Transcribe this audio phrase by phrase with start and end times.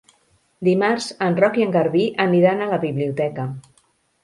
[0.67, 3.49] Dimarts en Roc i en Garbí aniran a la biblioteca.